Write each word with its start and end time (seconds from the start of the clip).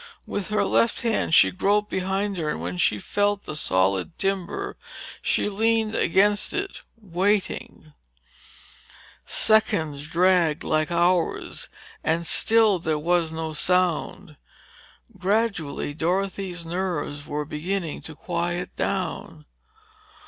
With 0.25 0.47
her 0.47 0.63
left 0.65 1.01
hand 1.01 1.35
she 1.35 1.51
groped 1.51 1.91
behind 1.91 2.35
her 2.37 2.49
and 2.49 2.59
when 2.59 2.79
she 2.79 2.97
felt 2.97 3.43
the 3.43 3.55
solid 3.55 4.17
timber, 4.17 4.75
she 5.21 5.47
leaned 5.47 5.93
back 5.93 6.01
against 6.01 6.53
it, 6.53 6.81
waiting. 6.99 7.93
Seconds 9.27 10.07
dragged 10.07 10.63
like 10.63 10.89
hours 10.89 11.69
and 12.03 12.25
still 12.25 12.79
there 12.79 12.97
was 12.97 13.31
no 13.31 13.53
sound. 13.53 14.37
Gradually, 15.19 15.93
Dorothy's 15.93 16.65
nerves 16.65 17.27
were 17.27 17.45
beginning 17.45 18.01
to 18.01 18.15
quiet 18.15 18.75
down. 18.75 19.45